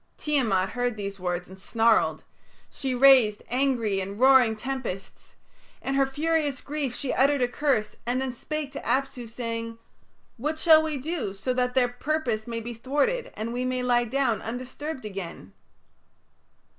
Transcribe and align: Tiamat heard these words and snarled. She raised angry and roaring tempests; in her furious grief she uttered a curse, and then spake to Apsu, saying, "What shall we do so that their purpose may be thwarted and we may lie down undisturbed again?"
Tiamat 0.17 0.69
heard 0.69 0.97
these 0.97 1.19
words 1.19 1.47
and 1.47 1.59
snarled. 1.59 2.23
She 2.71 2.95
raised 2.95 3.43
angry 3.49 3.99
and 3.99 4.19
roaring 4.19 4.55
tempests; 4.55 5.35
in 5.79 5.93
her 5.93 6.07
furious 6.07 6.59
grief 6.59 6.95
she 6.95 7.13
uttered 7.13 7.43
a 7.43 7.47
curse, 7.47 7.97
and 8.03 8.19
then 8.19 8.31
spake 8.31 8.71
to 8.71 8.79
Apsu, 8.83 9.27
saying, 9.29 9.77
"What 10.37 10.57
shall 10.57 10.81
we 10.81 10.97
do 10.97 11.35
so 11.35 11.53
that 11.53 11.75
their 11.75 11.87
purpose 11.89 12.47
may 12.47 12.61
be 12.61 12.73
thwarted 12.73 13.31
and 13.35 13.53
we 13.53 13.63
may 13.63 13.83
lie 13.83 14.05
down 14.05 14.41
undisturbed 14.41 15.05
again?" 15.05 15.53